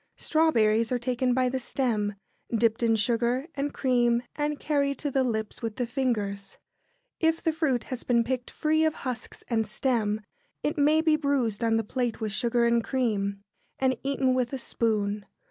[0.15, 2.15] [Sidenote: Strawberries.] Strawberries are taken by the stem,
[2.51, 6.57] dipped in sugar and cream, and carried to the lips with the fingers.
[7.19, 10.21] If the fruit has been picked free of husks and stem,
[10.63, 13.43] it may be bruised on the plate with sugar and cream,
[13.77, 15.27] and eaten with a spoon.